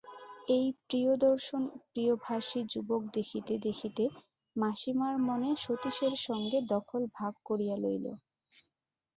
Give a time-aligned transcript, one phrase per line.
[0.47, 4.03] এই প্রিয়দর্শন প্রিয়ভাষী যুবক দেখিতে দেখিতে
[4.55, 8.05] মাসিমার মনে সতীশের সঙ্গে দখল ভাগ করিয়া লইল।